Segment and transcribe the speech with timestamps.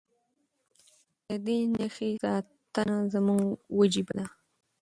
[1.27, 3.43] د دې نښې ساتنه زموږ
[3.79, 4.25] وجیبه ده.